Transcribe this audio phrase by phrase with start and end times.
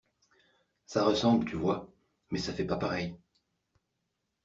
[0.87, 1.93] Ça ressemble, tu vois,
[2.31, 3.15] mais ça fait pas pareil!